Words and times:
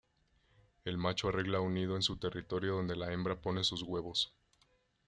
El 0.83 0.97
macho 0.97 1.27
arregla 1.27 1.61
un 1.61 1.75
nido 1.75 1.95
en 1.95 2.01
su 2.01 2.17
territorio 2.17 2.73
donde 2.73 2.95
la 2.95 3.13
hembra 3.13 3.39
pone 3.39 3.63
sus 3.63 3.83
huevos. 3.83 4.33